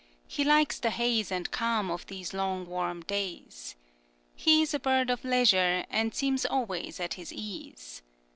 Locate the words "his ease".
7.13-8.01